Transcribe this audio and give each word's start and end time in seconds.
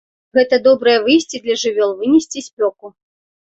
Гэта 0.37 0.57
добрае 0.67 0.95
выйсце 1.03 1.43
для 1.45 1.59
жывёл 1.67 1.95
вынесці 2.03 2.47
спёку. 2.51 2.95